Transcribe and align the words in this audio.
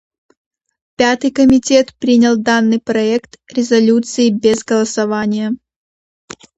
Пятый 0.97 1.29
комитет 1.31 1.93
принял 1.93 2.35
данный 2.35 2.79
проект 2.79 3.37
резолюции 3.51 4.31
без 4.31 4.63
голосования. 4.63 5.51